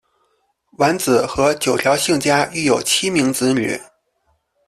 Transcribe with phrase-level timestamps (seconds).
[0.79, 3.79] 完子和九条幸家育有七名子女。